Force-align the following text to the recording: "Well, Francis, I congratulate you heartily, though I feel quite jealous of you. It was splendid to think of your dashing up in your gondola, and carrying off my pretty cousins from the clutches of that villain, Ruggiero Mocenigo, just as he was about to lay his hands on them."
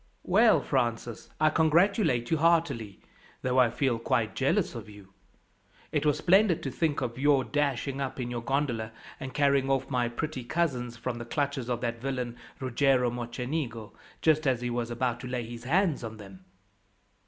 "Well, 0.23 0.61
Francis, 0.61 1.29
I 1.39 1.51
congratulate 1.51 2.31
you 2.31 2.37
heartily, 2.37 3.01
though 3.43 3.59
I 3.59 3.69
feel 3.69 3.99
quite 3.99 4.33
jealous 4.35 4.73
of 4.73 4.89
you. 4.89 5.13
It 5.91 6.07
was 6.07 6.17
splendid 6.17 6.63
to 6.63 6.71
think 6.71 7.01
of 7.01 7.19
your 7.19 7.43
dashing 7.43 8.01
up 8.01 8.19
in 8.19 8.31
your 8.31 8.41
gondola, 8.41 8.93
and 9.19 9.31
carrying 9.31 9.69
off 9.69 9.91
my 9.91 10.09
pretty 10.09 10.43
cousins 10.43 10.97
from 10.97 11.19
the 11.19 11.25
clutches 11.25 11.69
of 11.69 11.81
that 11.81 12.01
villain, 12.01 12.35
Ruggiero 12.59 13.11
Mocenigo, 13.11 13.93
just 14.23 14.47
as 14.47 14.61
he 14.61 14.71
was 14.71 14.89
about 14.89 15.19
to 15.19 15.27
lay 15.27 15.43
his 15.45 15.65
hands 15.65 16.03
on 16.03 16.17
them." 16.17 16.45